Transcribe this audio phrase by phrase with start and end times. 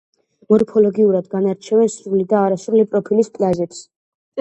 [0.53, 3.89] მორფოლოგიურად განარჩევენ სრული და არასრული პროფილის პლაჟებს.